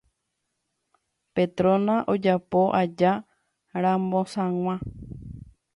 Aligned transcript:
Petrona 1.35 1.95
ojapo 2.15 2.61
aja 2.81 3.11
rambosag̃ua 3.85 4.75